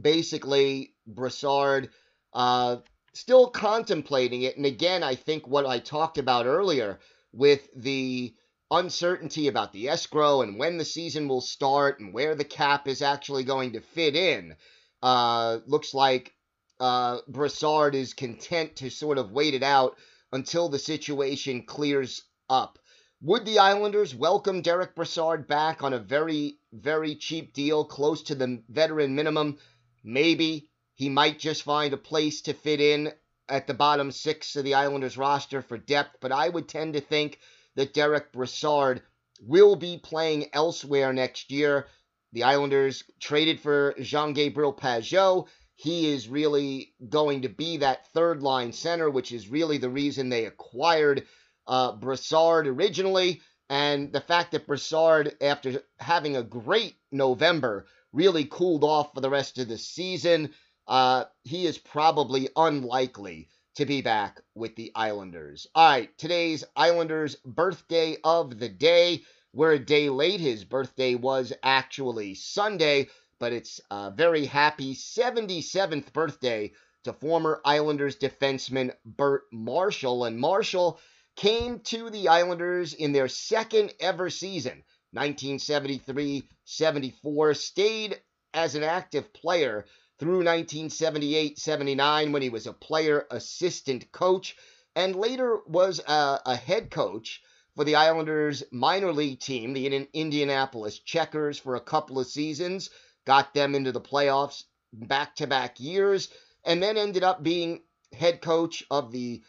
basically, 0.00 0.94
Brassard 1.06 1.90
uh, 2.32 2.76
still 3.14 3.48
contemplating 3.48 4.42
it. 4.42 4.56
And 4.56 4.66
again, 4.66 5.02
I 5.02 5.16
think 5.16 5.48
what 5.48 5.66
I 5.66 5.80
talked 5.80 6.18
about 6.18 6.46
earlier 6.46 7.00
with 7.32 7.68
the 7.74 8.34
uncertainty 8.70 9.48
about 9.48 9.72
the 9.72 9.88
escrow 9.88 10.42
and 10.42 10.58
when 10.58 10.76
the 10.76 10.84
season 10.84 11.26
will 11.26 11.40
start 11.40 12.00
and 12.00 12.12
where 12.12 12.34
the 12.34 12.44
cap 12.44 12.86
is 12.86 13.02
actually 13.02 13.42
going 13.42 13.72
to 13.72 13.80
fit 13.80 14.14
in, 14.14 14.54
uh, 15.02 15.58
looks 15.66 15.94
like 15.94 16.34
uh, 16.80 17.18
Brassard 17.28 17.94
is 17.94 18.14
content 18.14 18.76
to 18.76 18.90
sort 18.90 19.18
of 19.18 19.32
wait 19.32 19.54
it 19.54 19.62
out 19.62 19.96
until 20.32 20.68
the 20.68 20.78
situation 20.78 21.64
clears 21.64 22.22
up. 22.48 22.78
Would 23.20 23.44
the 23.44 23.58
Islanders 23.58 24.14
welcome 24.14 24.62
Derek 24.62 24.94
Brassard 24.94 25.48
back 25.48 25.82
on 25.82 25.92
a 25.92 25.98
very, 25.98 26.58
very 26.72 27.16
cheap 27.16 27.52
deal, 27.52 27.84
close 27.84 28.22
to 28.24 28.34
the 28.34 28.62
veteran 28.68 29.14
minimum? 29.14 29.58
Maybe. 30.04 30.70
He 30.94 31.08
might 31.08 31.38
just 31.38 31.62
find 31.62 31.92
a 31.92 31.96
place 31.96 32.42
to 32.42 32.54
fit 32.54 32.80
in 32.80 33.12
at 33.48 33.66
the 33.66 33.74
bottom 33.74 34.12
six 34.12 34.54
of 34.56 34.64
the 34.64 34.74
Islanders 34.74 35.16
roster 35.16 35.62
for 35.62 35.78
depth, 35.78 36.18
but 36.20 36.32
I 36.32 36.48
would 36.48 36.68
tend 36.68 36.94
to 36.94 37.00
think 37.00 37.38
that 37.74 37.94
Derek 37.94 38.32
Brassard 38.32 39.02
will 39.40 39.76
be 39.76 39.98
playing 39.98 40.50
elsewhere 40.52 41.12
next 41.12 41.50
year. 41.50 41.86
The 42.32 42.42
Islanders 42.42 43.04
traded 43.20 43.60
for 43.60 43.94
Jean 44.00 44.32
Gabriel 44.32 44.72
Pageau. 44.72 45.48
He 45.78 46.12
is 46.12 46.28
really 46.28 46.92
going 47.08 47.42
to 47.42 47.48
be 47.48 47.78
that 47.78 48.06
third 48.12 48.42
line 48.42 48.72
center, 48.72 49.08
which 49.08 49.32
is 49.32 49.48
really 49.48 49.78
the 49.78 49.90
reason 49.90 50.28
they 50.28 50.44
acquired 50.44 51.26
uh, 51.66 51.92
Brassard 51.92 52.66
originally. 52.66 53.40
And 53.70 54.12
the 54.12 54.20
fact 54.20 54.52
that 54.52 54.66
Brassard, 54.66 55.34
after 55.40 55.82
having 55.98 56.36
a 56.36 56.42
great 56.42 56.96
November, 57.10 57.86
really 58.12 58.44
cooled 58.44 58.84
off 58.84 59.14
for 59.14 59.20
the 59.20 59.30
rest 59.30 59.58
of 59.58 59.68
the 59.68 59.78
season 59.78 60.52
uh, 60.88 61.24
he 61.44 61.66
is 61.66 61.76
probably 61.76 62.48
unlikely 62.56 63.48
to 63.74 63.84
be 63.84 64.00
back 64.00 64.40
with 64.54 64.74
the 64.74 64.90
Islanders. 64.94 65.66
All 65.74 65.88
right, 65.88 66.16
today's 66.16 66.64
Islanders 66.74 67.36
birthday 67.44 68.16
of 68.24 68.58
the 68.58 68.70
day. 68.70 69.22
We're 69.52 69.72
a 69.72 69.78
day 69.78 70.08
late. 70.08 70.40
His 70.40 70.64
birthday 70.64 71.14
was 71.14 71.52
actually 71.62 72.34
Sunday, 72.34 73.08
but 73.38 73.52
it's 73.52 73.80
a 73.90 74.10
very 74.10 74.46
happy 74.46 74.94
77th 74.94 76.12
birthday 76.12 76.72
to 77.04 77.12
former 77.12 77.60
Islanders 77.64 78.16
defenseman 78.16 78.92
Bert 79.04 79.44
Marshall. 79.52 80.24
And 80.24 80.38
Marshall 80.38 81.00
came 81.36 81.80
to 81.80 82.10
the 82.10 82.28
Islanders 82.28 82.94
in 82.94 83.12
their 83.12 83.28
second 83.28 83.94
ever 84.00 84.30
season, 84.30 84.82
1973 85.12 86.48
74, 86.64 87.54
stayed 87.54 88.20
as 88.54 88.74
an 88.74 88.82
active 88.82 89.32
player 89.32 89.86
through 90.18 90.38
1978 90.38 91.58
79 91.58 92.32
when 92.32 92.42
he 92.42 92.50
was 92.50 92.66
a 92.66 92.72
player 92.72 93.26
assistant 93.30 94.10
coach 94.10 94.56
and 94.96 95.14
later 95.14 95.58
was 95.66 96.00
a, 96.00 96.40
a 96.44 96.56
head 96.56 96.90
coach 96.90 97.40
for 97.76 97.84
the 97.84 97.94
Islanders 97.94 98.64
minor 98.72 99.12
league 99.12 99.38
team, 99.38 99.72
the 99.72 100.08
Indianapolis 100.12 100.98
Checkers, 100.98 101.60
for 101.60 101.76
a 101.76 101.80
couple 101.80 102.18
of 102.18 102.26
seasons, 102.26 102.90
got 103.28 103.52
them 103.52 103.74
into 103.74 103.92
the 103.92 104.00
playoffs 104.00 104.64
back 104.90 105.36
to 105.36 105.46
back 105.46 105.78
years, 105.78 106.30
and 106.64 106.82
then 106.82 106.96
ended 106.96 107.22
up 107.22 107.42
being 107.42 107.82
head 108.14 108.40
coach 108.40 108.82
of 108.90 109.12
the 109.12 109.42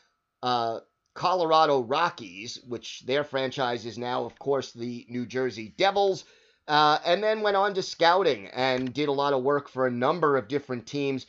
uh, 0.44 0.80
Colorado 1.14 1.80
Rockies, 1.80 2.60
which 2.68 3.06
their 3.06 3.24
franchise 3.24 3.86
is 3.86 3.98
now, 3.98 4.26
of 4.26 4.38
course, 4.38 4.74
the 4.74 5.06
New 5.08 5.26
Jersey 5.26 5.74
Devils. 5.78 6.26
Uh, 6.68 7.00
and 7.06 7.24
then 7.24 7.42
went 7.42 7.56
on 7.56 7.74
to 7.74 7.82
scouting 7.82 8.48
and 8.48 8.94
did 8.94 9.08
a 9.08 9.14
lot 9.14 9.34
of 9.34 9.44
work 9.44 9.70
for 9.70 9.88
a 9.88 9.92
number 9.92 10.36
of 10.36 10.50
different 10.50 10.86
teams. 10.86 11.26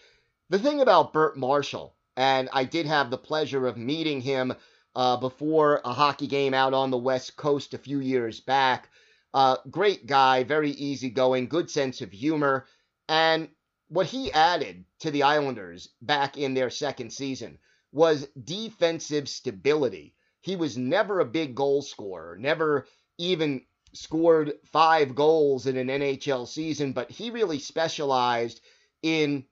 The 0.50 0.58
thing 0.58 0.80
about 0.80 1.12
Bert 1.12 1.38
Marshall, 1.38 1.94
and 2.16 2.48
I 2.52 2.64
did 2.64 2.84
have 2.86 3.10
the 3.10 3.16
pleasure 3.16 3.66
of 3.66 3.76
meeting 3.78 4.20
him 4.20 4.52
uh, 4.96 5.16
before 5.16 5.80
a 5.84 5.92
hockey 5.92 6.26
game 6.26 6.52
out 6.52 6.74
on 6.74 6.90
the 6.90 6.98
West 6.98 7.36
Coast 7.36 7.74
a 7.74 7.78
few 7.78 8.00
years 8.00 8.40
back. 8.40 8.90
Uh, 9.32 9.56
great 9.70 10.06
guy, 10.06 10.44
very 10.44 10.70
easygoing, 10.70 11.48
good 11.48 11.70
sense 11.70 12.00
of 12.00 12.10
humor. 12.10 12.66
And 13.08 13.48
what 13.88 14.06
he 14.06 14.32
added 14.32 14.84
to 15.00 15.10
the 15.10 15.22
Islanders 15.22 15.88
back 16.00 16.36
in 16.36 16.54
their 16.54 16.70
second 16.70 17.12
season 17.12 17.58
was 17.92 18.28
defensive 18.42 19.28
stability. 19.28 20.14
He 20.40 20.56
was 20.56 20.76
never 20.76 21.20
a 21.20 21.24
big 21.24 21.54
goal 21.54 21.82
scorer, 21.82 22.36
never 22.38 22.86
even 23.18 23.62
scored 23.92 24.52
five 24.64 25.14
goals 25.14 25.66
in 25.66 25.76
an 25.76 25.88
NHL 25.88 26.46
season, 26.46 26.92
but 26.92 27.10
he 27.10 27.30
really 27.30 27.58
specialized 27.58 28.60
in 29.02 29.44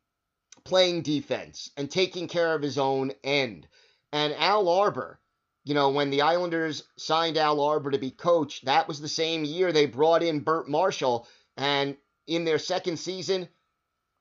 playing 0.64 1.02
defense 1.02 1.70
and 1.76 1.90
taking 1.90 2.28
care 2.28 2.54
of 2.54 2.62
his 2.62 2.78
own 2.78 3.12
end. 3.24 3.66
And 4.12 4.32
Al 4.34 4.68
Arbour, 4.68 5.20
you 5.68 5.74
know, 5.74 5.90
when 5.90 6.08
the 6.08 6.22
Islanders 6.22 6.82
signed 6.96 7.36
Al 7.36 7.60
Arbour 7.60 7.90
to 7.90 7.98
be 7.98 8.10
coach, 8.10 8.62
that 8.62 8.88
was 8.88 9.02
the 9.02 9.06
same 9.06 9.44
year 9.44 9.70
they 9.70 9.84
brought 9.84 10.22
in 10.22 10.40
Bert 10.40 10.66
Marshall. 10.66 11.28
And 11.58 11.98
in 12.26 12.46
their 12.46 12.58
second 12.58 12.96
season, 12.96 13.50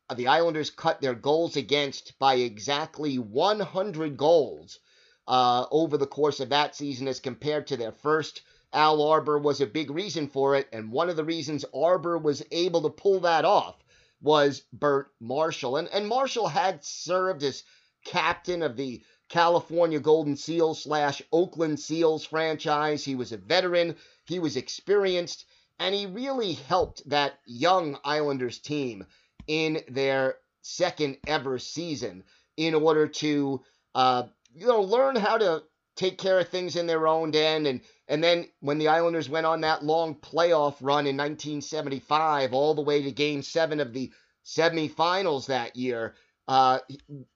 uh, 0.09 0.15
the 0.15 0.27
Islanders 0.27 0.69
cut 0.69 0.99
their 0.99 1.13
goals 1.13 1.55
against 1.55 2.19
by 2.19 2.35
exactly 2.35 3.17
100 3.17 4.17
goals 4.17 4.79
uh, 5.25 5.67
over 5.71 5.97
the 5.97 6.05
course 6.05 6.41
of 6.41 6.49
that 6.49 6.75
season 6.75 7.07
as 7.07 7.21
compared 7.21 7.67
to 7.67 7.77
their 7.77 7.93
first 7.93 8.41
Al 8.73 9.01
Arbour 9.01 9.37
was 9.37 9.61
a 9.61 9.65
big 9.65 9.89
reason 9.89 10.27
for 10.27 10.53
it, 10.57 10.67
and 10.73 10.91
one 10.91 11.07
of 11.07 11.15
the 11.15 11.23
reasons 11.23 11.63
Arbour 11.73 12.17
was 12.17 12.43
able 12.51 12.81
to 12.81 12.89
pull 12.89 13.21
that 13.21 13.45
off 13.45 13.77
was 14.21 14.63
Bert 14.73 15.13
Marshall. 15.21 15.77
And, 15.77 15.87
and 15.93 16.09
Marshall 16.09 16.49
had 16.49 16.83
served 16.83 17.43
as 17.43 17.63
captain 18.03 18.63
of 18.63 18.75
the 18.75 19.01
California 19.29 19.99
Golden 19.99 20.35
Seals 20.35 20.83
slash 20.83 21.21
Oakland 21.31 21.79
Seals 21.79 22.25
franchise. 22.25 23.03
He 23.03 23.15
was 23.15 23.31
a 23.31 23.37
veteran, 23.37 23.95
he 24.25 24.39
was 24.39 24.57
experienced, 24.57 25.45
and 25.79 25.93
he 25.93 26.05
really 26.05 26.53
helped 26.53 27.07
that 27.09 27.39
young 27.45 27.97
Islanders 28.03 28.59
team 28.59 29.05
in 29.47 29.81
their 29.87 30.37
second 30.61 31.17
ever 31.27 31.59
season 31.59 32.23
in 32.57 32.73
order 32.73 33.07
to 33.07 33.63
uh, 33.95 34.23
you 34.53 34.67
know 34.67 34.81
learn 34.81 35.15
how 35.15 35.37
to 35.37 35.63
take 35.97 36.17
care 36.17 36.39
of 36.39 36.47
things 36.47 36.75
in 36.75 36.87
their 36.87 37.07
own 37.07 37.35
end. 37.35 37.67
And, 37.67 37.81
and 38.07 38.23
then 38.23 38.47
when 38.61 38.77
the 38.77 38.87
Islanders 38.87 39.27
went 39.27 39.45
on 39.45 39.61
that 39.61 39.83
long 39.83 40.15
playoff 40.15 40.75
run 40.79 41.07
in 41.07 41.17
1975, 41.17 42.53
all 42.53 42.75
the 42.75 42.81
way 42.83 43.01
to 43.01 43.11
game 43.11 43.41
seven 43.41 43.79
of 43.79 43.93
the 43.93 44.11
semifinals 44.45 45.47
that 45.47 45.75
year, 45.75 46.15
uh, 46.47 46.79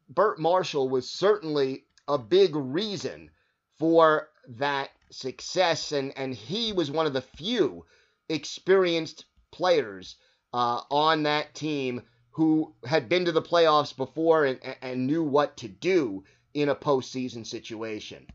Bert 0.09 0.39
Marshall 0.39 0.89
was 0.89 1.09
certainly 1.09 1.85
a 2.07 2.17
big 2.17 2.55
reason 2.55 3.29
for 3.77 4.29
that 4.47 4.89
success. 5.09 5.91
And, 5.91 6.13
and 6.17 6.33
he 6.33 6.73
was 6.73 6.91
one 6.91 7.05
of 7.05 7.13
the 7.13 7.21
few 7.21 7.85
experienced 8.29 9.25
players 9.51 10.15
uh, 10.53 10.81
on 10.89 11.23
that 11.23 11.53
team 11.53 12.01
who 12.31 12.73
had 12.85 13.09
been 13.09 13.25
to 13.25 13.31
the 13.31 13.41
playoffs 13.41 13.95
before 13.95 14.45
and, 14.45 14.59
and 14.81 15.07
knew 15.07 15.23
what 15.23 15.57
to 15.57 15.67
do 15.67 16.23
in 16.53 16.69
a 16.69 16.75
postseason 16.75 17.45
situation. 17.45 18.25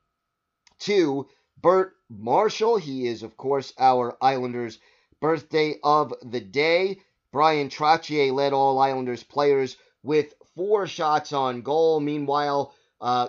to 0.78 1.28
Bert 1.60 1.96
Marshall. 2.08 2.76
He 2.76 3.06
is, 3.06 3.22
of 3.22 3.36
course, 3.36 3.72
our 3.78 4.16
Islanders' 4.20 4.78
birthday 5.20 5.78
of 5.82 6.14
the 6.22 6.40
day. 6.40 7.00
Brian 7.32 7.68
Trottier 7.68 8.32
led 8.32 8.52
all 8.52 8.78
Islanders 8.78 9.22
players 9.22 9.76
with 10.02 10.34
four 10.54 10.86
shots 10.86 11.32
on 11.32 11.62
goal. 11.62 12.00
Meanwhile, 12.00 12.75
uh, 13.00 13.28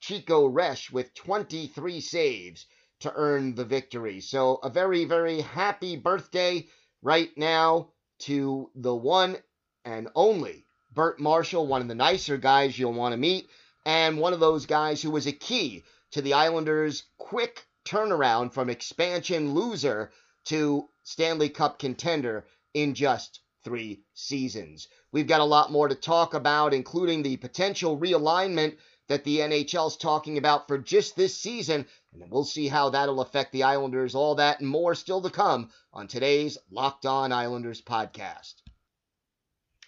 Chico 0.00 0.48
Resch 0.48 0.90
with 0.90 1.14
23 1.14 2.00
saves 2.00 2.66
to 3.00 3.12
earn 3.14 3.54
the 3.54 3.64
victory. 3.64 4.20
So, 4.20 4.56
a 4.56 4.70
very, 4.70 5.04
very 5.04 5.40
happy 5.40 5.96
birthday 5.96 6.66
right 7.02 7.30
now 7.36 7.92
to 8.20 8.70
the 8.74 8.94
one 8.94 9.36
and 9.84 10.08
only 10.14 10.64
Bert 10.92 11.20
Marshall, 11.20 11.66
one 11.66 11.82
of 11.82 11.88
the 11.88 11.94
nicer 11.94 12.36
guys 12.36 12.78
you'll 12.78 12.92
want 12.92 13.12
to 13.12 13.16
meet, 13.16 13.48
and 13.86 14.18
one 14.18 14.32
of 14.32 14.40
those 14.40 14.66
guys 14.66 15.00
who 15.00 15.10
was 15.10 15.26
a 15.26 15.32
key 15.32 15.84
to 16.12 16.22
the 16.22 16.34
Islanders' 16.34 17.04
quick 17.18 17.66
turnaround 17.84 18.52
from 18.52 18.70
expansion 18.70 19.54
loser 19.54 20.10
to 20.46 20.88
Stanley 21.02 21.48
Cup 21.48 21.78
contender 21.78 22.46
in 22.74 22.94
just 22.94 23.40
three 23.64 24.02
seasons. 24.14 24.88
We've 25.12 25.26
got 25.26 25.40
a 25.40 25.44
lot 25.44 25.72
more 25.72 25.88
to 25.88 25.94
talk 25.94 26.34
about, 26.34 26.72
including 26.72 27.22
the 27.22 27.36
potential 27.36 27.98
realignment 27.98 28.76
that 29.08 29.24
the 29.24 29.38
NHL's 29.38 29.96
talking 29.96 30.38
about 30.38 30.68
for 30.68 30.78
just 30.78 31.16
this 31.16 31.36
season, 31.36 31.84
and 32.12 32.30
we'll 32.30 32.44
see 32.44 32.68
how 32.68 32.90
that'll 32.90 33.20
affect 33.20 33.50
the 33.52 33.64
Islanders. 33.64 34.14
All 34.14 34.36
that 34.36 34.60
and 34.60 34.68
more 34.68 34.94
still 34.94 35.20
to 35.22 35.30
come 35.30 35.70
on 35.92 36.06
today's 36.06 36.58
Locked 36.70 37.06
On 37.06 37.32
Islanders 37.32 37.82
podcast. 37.82 38.54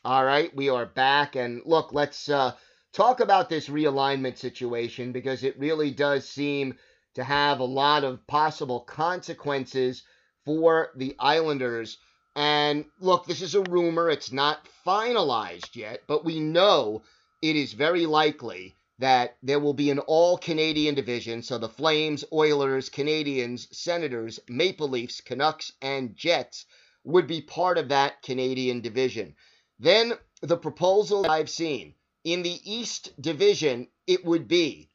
All 0.04 0.24
right, 0.24 0.54
we 0.56 0.68
are 0.68 0.86
back, 0.86 1.36
and 1.36 1.62
look, 1.64 1.92
let's 1.92 2.28
uh, 2.28 2.54
talk 2.92 3.20
about 3.20 3.48
this 3.48 3.68
realignment 3.68 4.36
situation 4.36 5.12
because 5.12 5.44
it 5.44 5.58
really 5.58 5.90
does 5.90 6.28
seem 6.28 6.76
to 7.14 7.24
have 7.24 7.60
a 7.60 7.64
lot 7.64 8.04
of 8.04 8.26
possible 8.26 8.80
consequences 8.80 10.02
for 10.44 10.90
the 10.96 11.14
Islanders. 11.18 11.98
And 12.36 12.84
look, 13.00 13.26
this 13.26 13.42
is 13.42 13.54
a 13.54 13.62
rumor, 13.62 14.10
it's 14.10 14.32
not 14.32 14.66
finalized 14.86 15.76
yet, 15.76 16.02
but 16.06 16.24
we 16.24 16.40
know 16.40 17.02
it 17.40 17.56
is 17.56 17.72
very 17.72 18.06
likely 18.06 18.76
that 18.98 19.36
there 19.42 19.60
will 19.60 19.74
be 19.74 19.90
an 19.90 19.98
all 19.98 20.38
Canadian 20.38 20.94
division. 20.94 21.42
So 21.42 21.58
the 21.58 21.68
Flames, 21.68 22.24
Oilers, 22.32 22.88
Canadiens, 22.88 23.66
Senators, 23.74 24.38
Maple 24.48 24.88
Leafs, 24.88 25.20
Canucks, 25.20 25.72
and 25.82 26.14
Jets 26.14 26.66
would 27.04 27.26
be 27.26 27.40
part 27.40 27.78
of 27.78 27.88
that 27.88 28.22
Canadian 28.22 28.80
division. 28.80 29.34
Then 29.78 30.12
the 30.40 30.56
proposal 30.56 31.28
I've 31.28 31.50
seen 31.50 31.94
in 32.24 32.42
the 32.42 32.60
East 32.70 33.20
Division, 33.20 33.88
it 34.06 34.24
would 34.24 34.48
be 34.48 34.88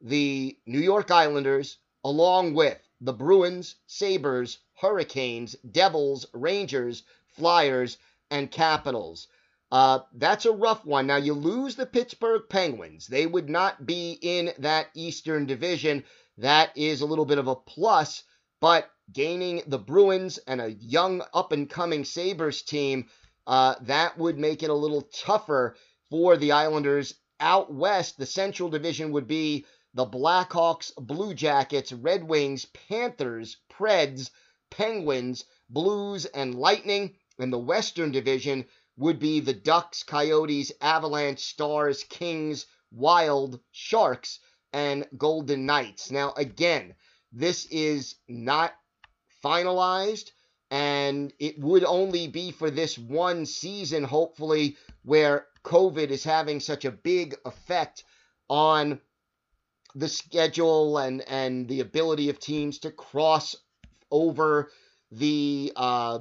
the 0.00 0.56
New 0.66 0.80
York 0.80 1.10
Islanders 1.10 1.78
along 2.04 2.54
with 2.54 2.78
the 3.00 3.12
Bruins, 3.12 3.76
Sabres, 3.86 4.58
Hurricanes, 4.74 5.56
Devils, 5.70 6.26
Rangers, 6.32 7.02
Flyers, 7.26 7.98
and 8.30 8.50
Capitals. 8.50 9.28
Uh, 9.70 10.00
that's 10.14 10.46
a 10.46 10.52
rough 10.52 10.84
one. 10.84 11.06
Now, 11.06 11.16
you 11.16 11.34
lose 11.34 11.76
the 11.76 11.86
Pittsburgh 11.86 12.42
Penguins. 12.48 13.06
They 13.06 13.26
would 13.26 13.50
not 13.50 13.84
be 13.84 14.18
in 14.22 14.52
that 14.58 14.88
Eastern 14.94 15.46
Division. 15.46 16.04
That 16.38 16.76
is 16.76 17.00
a 17.00 17.06
little 17.06 17.26
bit 17.26 17.38
of 17.38 17.48
a 17.48 17.56
plus, 17.56 18.22
but 18.60 18.90
gaining 19.12 19.62
the 19.66 19.78
Bruins 19.78 20.38
and 20.38 20.60
a 20.60 20.72
young 20.72 21.22
up 21.34 21.52
and 21.52 21.68
coming 21.68 22.04
Sabres 22.04 22.62
team, 22.62 23.08
uh, 23.46 23.74
that 23.82 24.16
would 24.18 24.38
make 24.38 24.62
it 24.62 24.70
a 24.70 24.74
little 24.74 25.02
tougher 25.02 25.76
for 26.10 26.36
the 26.36 26.52
Islanders. 26.52 27.14
Out 27.40 27.72
west, 27.72 28.18
the 28.18 28.26
Central 28.26 28.68
Division 28.68 29.12
would 29.12 29.28
be 29.28 29.64
the 29.94 30.06
Blackhawks, 30.06 30.92
Blue 30.96 31.34
Jackets, 31.34 31.92
Red 31.92 32.24
Wings, 32.24 32.66
Panthers, 32.88 33.56
Preds, 33.70 34.30
Penguins, 34.70 35.44
Blues, 35.70 36.24
and 36.26 36.54
Lightning. 36.54 37.14
And 37.38 37.52
the 37.52 37.58
Western 37.58 38.10
Division, 38.10 38.66
would 38.98 39.20
be 39.20 39.40
the 39.40 39.54
Ducks, 39.54 40.02
Coyotes, 40.02 40.72
Avalanche, 40.80 41.38
Stars, 41.38 42.02
Kings, 42.04 42.66
Wild, 42.90 43.60
Sharks, 43.70 44.40
and 44.72 45.06
Golden 45.16 45.66
Knights. 45.66 46.10
Now, 46.10 46.34
again, 46.36 46.94
this 47.32 47.66
is 47.66 48.16
not 48.26 48.74
finalized, 49.44 50.32
and 50.70 51.32
it 51.38 51.58
would 51.60 51.84
only 51.84 52.26
be 52.26 52.50
for 52.50 52.70
this 52.70 52.98
one 52.98 53.46
season, 53.46 54.02
hopefully, 54.02 54.76
where 55.08 55.46
COVID 55.64 56.10
is 56.10 56.22
having 56.22 56.60
such 56.60 56.84
a 56.84 56.92
big 56.92 57.34
effect 57.46 58.04
on 58.50 59.00
the 59.94 60.08
schedule 60.08 60.98
and, 60.98 61.22
and 61.26 61.66
the 61.66 61.80
ability 61.80 62.28
of 62.28 62.38
teams 62.38 62.80
to 62.80 62.90
cross 62.90 63.56
over 64.10 64.70
the 65.10 65.72
uh, 65.76 66.18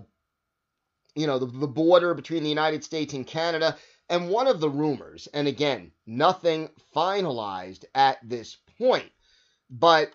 you 1.15 1.27
know, 1.27 1.37
the, 1.37 1.47
the 1.47 1.67
border 1.67 2.13
between 2.13 2.43
the 2.43 2.49
United 2.49 2.81
States 2.81 3.13
and 3.13 3.27
Canada. 3.27 3.75
And 4.07 4.29
one 4.29 4.47
of 4.47 4.61
the 4.61 4.69
rumors, 4.69 5.27
and 5.33 5.49
again, 5.49 5.91
nothing 6.05 6.69
finalized 6.95 7.83
at 7.93 8.19
this 8.23 8.55
point, 8.77 9.11
but 9.69 10.13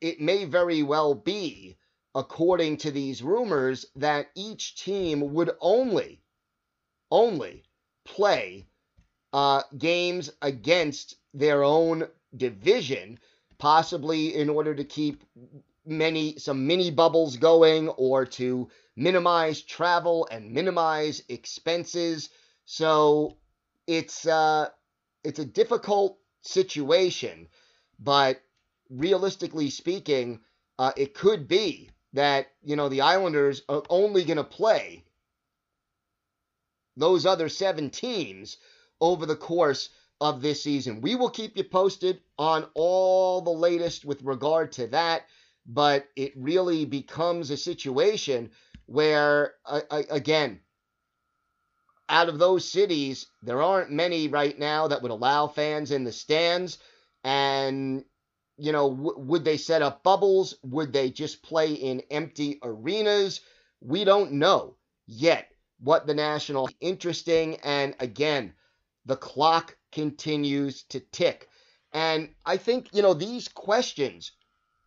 it 0.00 0.20
may 0.20 0.44
very 0.44 0.84
well 0.84 1.12
be, 1.12 1.76
according 2.14 2.76
to 2.76 2.92
these 2.92 3.20
rumors, 3.20 3.86
that 3.96 4.28
each 4.36 4.76
team 4.76 5.34
would 5.34 5.50
only, 5.60 6.20
only 7.10 7.64
play 8.06 8.66
uh, 9.32 9.62
games 9.76 10.30
against 10.40 11.16
their 11.34 11.62
own 11.62 12.08
division, 12.36 13.18
possibly 13.58 14.34
in 14.34 14.48
order 14.48 14.74
to 14.74 14.84
keep 14.84 15.24
many 15.84 16.38
some 16.38 16.66
mini 16.66 16.90
bubbles 16.90 17.36
going 17.36 17.88
or 17.90 18.26
to 18.26 18.68
minimize 18.96 19.62
travel 19.62 20.26
and 20.30 20.52
minimize 20.52 21.22
expenses. 21.28 22.30
So 22.64 23.36
it's 23.86 24.26
uh, 24.26 24.68
it's 25.22 25.38
a 25.38 25.44
difficult 25.44 26.18
situation, 26.42 27.48
but 27.98 28.40
realistically 28.90 29.70
speaking, 29.70 30.40
uh, 30.78 30.92
it 30.96 31.14
could 31.14 31.48
be 31.48 31.90
that, 32.12 32.46
you 32.62 32.76
know, 32.76 32.88
the 32.88 33.02
Islanders 33.02 33.62
are 33.68 33.82
only 33.90 34.24
going 34.24 34.36
to 34.38 34.44
play 34.44 35.04
those 36.96 37.26
other 37.26 37.48
seven 37.48 37.90
teams 37.90 38.56
over 39.00 39.26
the 39.26 39.36
course 39.36 39.90
of 40.20 40.40
this 40.40 40.62
season. 40.62 41.00
We 41.00 41.14
will 41.14 41.30
keep 41.30 41.56
you 41.56 41.64
posted 41.64 42.20
on 42.38 42.66
all 42.74 43.42
the 43.42 43.50
latest 43.50 44.04
with 44.04 44.22
regard 44.22 44.72
to 44.72 44.86
that, 44.88 45.26
but 45.66 46.06
it 46.16 46.32
really 46.36 46.84
becomes 46.84 47.50
a 47.50 47.56
situation 47.56 48.50
where, 48.86 49.54
uh, 49.66 49.80
again, 49.90 50.60
out 52.08 52.28
of 52.28 52.38
those 52.38 52.66
cities, 52.70 53.26
there 53.42 53.60
aren't 53.60 53.90
many 53.90 54.28
right 54.28 54.58
now 54.58 54.88
that 54.88 55.02
would 55.02 55.10
allow 55.10 55.48
fans 55.48 55.90
in 55.90 56.04
the 56.04 56.12
stands. 56.12 56.78
And, 57.24 58.04
you 58.56 58.70
know, 58.70 58.90
w- 58.90 59.18
would 59.18 59.44
they 59.44 59.56
set 59.56 59.82
up 59.82 60.04
bubbles? 60.04 60.54
Would 60.62 60.92
they 60.92 61.10
just 61.10 61.42
play 61.42 61.72
in 61.72 62.02
empty 62.10 62.60
arenas? 62.62 63.40
We 63.80 64.04
don't 64.04 64.32
know 64.32 64.76
yet 65.06 65.50
what 65.78 66.06
the 66.06 66.14
national 66.14 66.70
interesting 66.80 67.56
and 67.62 67.94
again 68.00 68.54
the 69.04 69.16
clock 69.16 69.76
continues 69.92 70.82
to 70.84 71.00
tick. 71.00 71.48
And 71.92 72.34
i 72.44 72.56
think 72.56 72.88
you 72.92 73.02
know 73.02 73.14
these 73.14 73.48
questions 73.48 74.32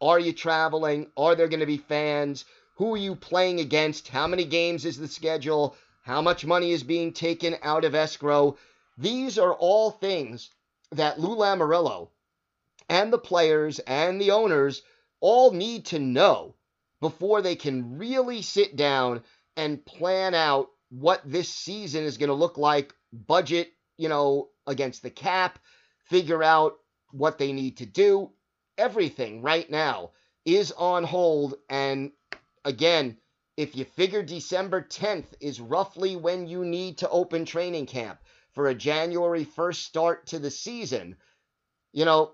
are 0.02 0.20
you 0.20 0.32
traveling? 0.32 1.12
Are 1.18 1.36
there 1.36 1.50
going 1.50 1.60
to 1.60 1.66
be 1.66 1.78
fans? 1.78 2.46
Who 2.78 2.94
are 2.94 2.98
you 2.98 3.16
playing 3.16 3.60
against? 3.60 4.08
How 4.08 4.28
many 4.28 4.46
games 4.46 4.86
is 4.86 4.98
the 4.98 5.10
schedule? 5.10 5.76
How 6.04 6.22
much 6.22 6.46
money 6.46 6.72
is 6.72 6.84
being 6.84 7.12
taken 7.12 7.58
out 7.62 7.84
of 7.84 7.96
escrow? 7.96 8.58
These 8.98 9.38
are 9.38 9.54
all 9.54 9.92
things 9.92 10.50
that 10.92 11.20
lou 11.20 11.36
lamoriello 11.36 12.10
and 12.88 13.12
the 13.12 13.20
players 13.20 13.80
and 13.80 14.20
the 14.20 14.32
owners 14.32 14.82
all 15.20 15.52
need 15.52 15.86
to 15.88 16.00
know 16.00 16.56
before 17.02 17.42
they 17.42 17.56
can 17.56 17.98
really 17.98 18.42
sit 18.42 18.76
down 18.76 19.22
and 19.58 19.86
plan 19.86 20.34
out 20.34 20.70
what 20.90 21.22
this 21.26 21.50
season 21.50 22.04
is 22.04 22.18
going 22.18 22.30
to 22.30 22.34
look 22.36 22.58
like, 22.58 22.94
budget, 23.14 23.72
you 23.98 24.10
know, 24.10 24.50
against 24.68 25.04
the 25.04 25.10
cap, 25.10 25.60
figure 26.06 26.44
out 26.44 26.78
what 27.12 27.38
they 27.38 27.52
need 27.52 27.78
to 27.78 27.86
do. 27.86 28.32
Everything 28.78 29.42
right 29.42 29.70
now 29.70 30.12
is 30.46 30.72
on 30.72 31.04
hold. 31.04 31.56
And 31.70 32.12
again, 32.66 33.18
if 33.58 33.76
you 33.76 33.86
figure 33.86 34.24
December 34.24 34.82
10th 34.82 35.26
is 35.42 35.60
roughly 35.60 36.16
when 36.16 36.48
you 36.48 36.64
need 36.64 37.00
to 37.00 37.10
open 37.10 37.46
training 37.46 37.86
camp 37.86 38.20
for 38.54 38.68
a 38.68 38.76
January 38.76 39.46
1st 39.46 39.76
start 39.76 40.28
to 40.28 40.40
the 40.40 40.52
season, 40.52 41.18
you 41.92 42.06
know, 42.06 42.34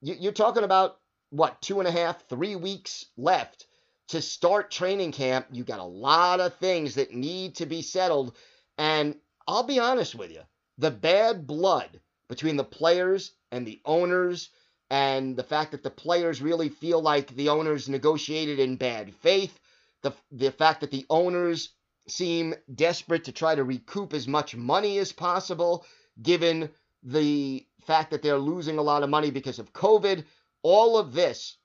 you're 0.00 0.32
talking 0.32 0.64
about 0.64 0.96
what, 1.30 1.60
two 1.60 1.80
and 1.80 1.88
a 1.88 1.92
half, 1.92 2.28
three 2.28 2.56
weeks 2.56 3.06
left 3.16 3.66
to 4.08 4.20
start 4.20 4.70
training 4.70 5.12
camp. 5.12 5.46
You 5.50 5.64
got 5.64 5.80
a 5.80 5.84
lot 5.84 6.40
of 6.40 6.56
things 6.56 6.96
that 6.96 7.14
need 7.14 7.56
to 7.56 7.66
be 7.66 7.82
settled. 7.82 8.36
And 8.78 9.16
I'll 9.46 9.62
be 9.62 9.78
honest 9.78 10.14
with 10.14 10.30
you 10.30 10.40
the 10.78 10.90
bad 10.90 11.46
blood 11.46 12.00
between 12.28 12.56
the 12.56 12.64
players 12.64 13.32
and 13.52 13.66
the 13.66 13.80
owners, 13.84 14.50
and 14.90 15.36
the 15.36 15.42
fact 15.42 15.72
that 15.72 15.82
the 15.82 15.90
players 15.90 16.42
really 16.42 16.68
feel 16.68 17.00
like 17.00 17.34
the 17.34 17.48
owners 17.48 17.88
negotiated 17.88 18.58
in 18.58 18.76
bad 18.76 19.14
faith, 19.16 19.58
the, 20.02 20.12
the 20.32 20.50
fact 20.50 20.80
that 20.80 20.90
the 20.90 21.06
owners 21.10 21.70
seem 22.08 22.54
desperate 22.74 23.24
to 23.24 23.32
try 23.32 23.54
to 23.54 23.64
recoup 23.64 24.12
as 24.12 24.28
much 24.28 24.56
money 24.56 24.98
as 24.98 25.12
possible, 25.12 25.84
given 26.22 26.70
the 27.02 27.66
fact 27.86 28.10
that 28.10 28.22
they're 28.22 28.38
losing 28.38 28.78
a 28.78 28.82
lot 28.82 29.02
of 29.02 29.10
money 29.10 29.30
because 29.30 29.58
of 29.58 29.72
COVID. 29.72 30.24
All 30.62 30.98
of 30.98 31.12
this 31.12 31.56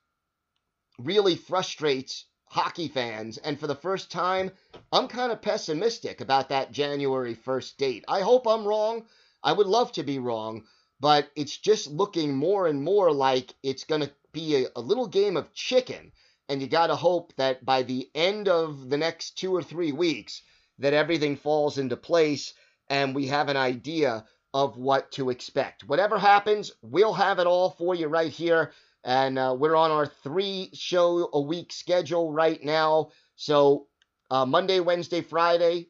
really 0.98 1.36
frustrates 1.36 2.26
hockey 2.50 2.88
fans. 2.88 3.38
And 3.38 3.58
for 3.58 3.68
the 3.68 3.76
first 3.76 4.10
time, 4.10 4.50
I'm 4.92 5.06
kind 5.06 5.30
of 5.30 5.40
pessimistic 5.40 6.20
about 6.20 6.48
that 6.48 6.72
January 6.72 7.36
1st 7.36 7.76
date. 7.76 8.04
I 8.08 8.22
hope 8.22 8.46
I'm 8.46 8.66
wrong. 8.66 9.06
I 9.42 9.52
would 9.52 9.68
love 9.68 9.92
to 9.92 10.02
be 10.02 10.18
wrong, 10.18 10.64
but 10.98 11.30
it's 11.36 11.56
just 11.56 11.86
looking 11.86 12.34
more 12.34 12.66
and 12.66 12.82
more 12.82 13.12
like 13.12 13.54
it's 13.62 13.84
going 13.84 14.02
to 14.02 14.10
be 14.32 14.64
a, 14.64 14.68
a, 14.74 14.80
little 14.80 15.06
game 15.06 15.36
of 15.36 15.54
chicken. 15.54 16.10
And 16.48 16.60
you 16.60 16.66
got 16.66 16.88
to 16.88 16.96
hope 16.96 17.32
that 17.36 17.64
by 17.64 17.84
the 17.84 18.10
end 18.16 18.48
of 18.48 18.90
the 18.90 18.98
next 18.98 19.38
two 19.38 19.54
or 19.54 19.62
three 19.62 19.92
weeks, 19.92 20.42
that 20.80 20.92
everything 20.92 21.36
falls 21.36 21.78
into 21.78 21.96
place 21.96 22.52
and 22.88 23.14
we 23.14 23.28
have 23.28 23.48
an 23.48 23.56
idea 23.56 24.24
of 24.52 24.76
what 24.76 25.12
to 25.12 25.30
expect. 25.30 25.84
Whatever 25.84 26.18
happens, 26.18 26.72
we'll 26.82 27.12
have 27.12 27.38
it 27.38 27.46
all 27.46 27.70
for 27.70 27.94
you 27.94 28.08
right 28.08 28.32
here 28.32 28.72
and 29.04 29.38
uh, 29.38 29.56
we're 29.58 29.76
on 29.76 29.90
our 29.90 30.06
three 30.06 30.70
show 30.72 31.28
a 31.32 31.40
week 31.40 31.72
schedule 31.72 32.32
right 32.32 32.62
now. 32.62 33.10
So 33.36 33.86
uh, 34.30 34.46
Monday, 34.46 34.80
Wednesday, 34.80 35.22
Friday, 35.22 35.88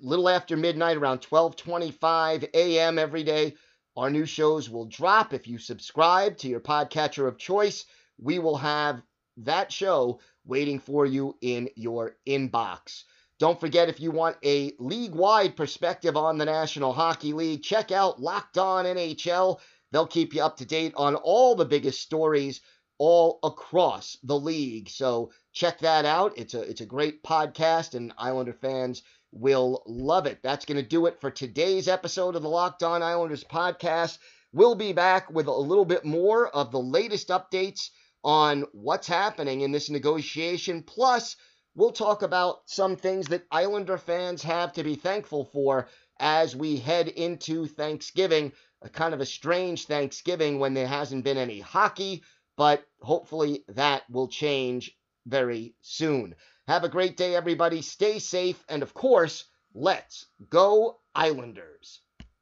little 0.00 0.28
after 0.28 0.56
midnight, 0.56 0.96
around 0.96 1.20
12:25 1.20 2.48
a.m. 2.54 2.98
every 2.98 3.24
day. 3.24 3.54
Our 3.96 4.10
new 4.10 4.24
shows 4.24 4.70
will 4.70 4.86
drop. 4.86 5.34
If 5.34 5.46
you 5.46 5.58
subscribe 5.58 6.38
to 6.38 6.48
your 6.48 6.60
podcatcher 6.60 7.28
of 7.28 7.36
choice, 7.36 7.84
we 8.18 8.38
will 8.38 8.56
have 8.56 9.02
that 9.38 9.70
show 9.70 10.20
waiting 10.44 10.78
for 10.78 11.04
you 11.04 11.36
in 11.40 11.68
your 11.76 12.16
inbox. 12.26 13.04
Don't 13.38 13.58
forget, 13.60 13.88
if 13.88 14.00
you 14.00 14.10
want 14.10 14.36
a 14.44 14.72
league 14.78 15.14
wide 15.14 15.56
perspective 15.56 16.16
on 16.16 16.38
the 16.38 16.44
National 16.44 16.92
Hockey 16.92 17.32
League, 17.32 17.62
check 17.62 17.90
out 17.90 18.20
Locked 18.20 18.56
On 18.56 18.84
NHL. 18.84 19.58
They'll 19.92 20.06
keep 20.06 20.34
you 20.34 20.42
up 20.42 20.56
to 20.56 20.64
date 20.64 20.94
on 20.96 21.14
all 21.14 21.54
the 21.54 21.64
biggest 21.64 22.00
stories 22.00 22.60
all 22.98 23.38
across 23.42 24.16
the 24.22 24.38
league. 24.38 24.88
So 24.88 25.30
check 25.52 25.78
that 25.80 26.04
out. 26.04 26.36
It's 26.36 26.54
a 26.54 26.62
it's 26.62 26.80
a 26.80 26.86
great 26.86 27.22
podcast 27.22 27.94
and 27.94 28.12
Islander 28.16 28.52
fans 28.54 29.02
will 29.32 29.82
love 29.86 30.26
it. 30.26 30.38
That's 30.42 30.64
going 30.64 30.76
to 30.76 30.88
do 30.88 31.06
it 31.06 31.20
for 31.20 31.30
today's 31.30 31.88
episode 31.88 32.36
of 32.36 32.42
the 32.42 32.48
Locked 32.48 32.82
On 32.82 33.02
Islanders 33.02 33.44
podcast. 33.44 34.18
We'll 34.52 34.74
be 34.74 34.92
back 34.92 35.30
with 35.30 35.46
a 35.46 35.52
little 35.52 35.86
bit 35.86 36.04
more 36.04 36.48
of 36.48 36.70
the 36.70 36.80
latest 36.80 37.28
updates 37.28 37.90
on 38.22 38.64
what's 38.72 39.08
happening 39.08 39.62
in 39.62 39.72
this 39.72 39.90
negotiation. 39.90 40.82
Plus, 40.82 41.36
we'll 41.74 41.92
talk 41.92 42.22
about 42.22 42.60
some 42.66 42.96
things 42.96 43.28
that 43.28 43.46
Islander 43.50 43.98
fans 43.98 44.42
have 44.42 44.74
to 44.74 44.84
be 44.84 44.94
thankful 44.94 45.46
for 45.46 45.88
as 46.20 46.54
we 46.54 46.76
head 46.76 47.08
into 47.08 47.66
Thanksgiving 47.66 48.52
a 48.84 48.88
kind 48.88 49.14
of 49.14 49.20
a 49.20 49.26
strange 49.26 49.86
Thanksgiving 49.86 50.58
when 50.58 50.74
there 50.74 50.86
hasn't 50.86 51.24
been 51.24 51.38
any 51.38 51.60
hockey, 51.60 52.22
but 52.56 52.84
hopefully 53.00 53.64
that 53.68 54.02
will 54.10 54.28
change 54.28 54.96
very 55.26 55.74
soon. 55.80 56.34
Have 56.66 56.84
a 56.84 56.88
great 56.88 57.16
day, 57.16 57.34
everybody. 57.34 57.82
Stay 57.82 58.18
safe, 58.18 58.62
and 58.68 58.82
of 58.82 58.94
course, 58.94 59.44
let's 59.74 60.26
go, 60.48 61.00
Islanders. 61.14 62.00